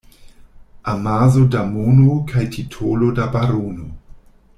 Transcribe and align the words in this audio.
Amaso 0.93 1.43
da 1.55 1.61
mono 1.75 2.15
kaj 2.31 2.47
titolo 2.57 3.11
de 3.21 3.29
barono. 3.37 3.87